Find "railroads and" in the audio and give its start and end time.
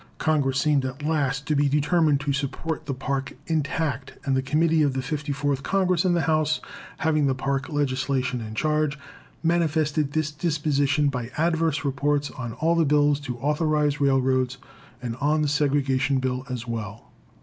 14.01-15.15